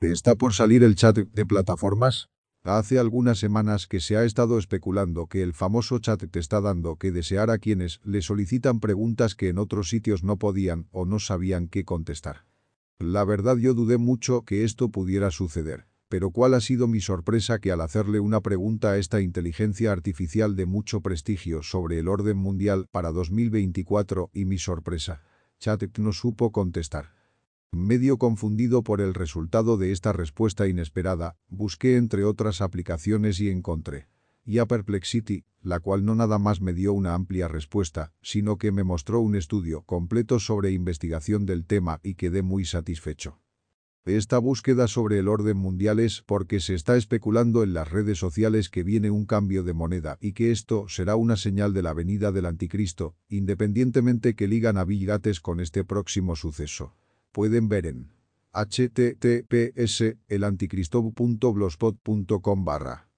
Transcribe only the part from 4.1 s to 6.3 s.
ha estado especulando que el famoso chat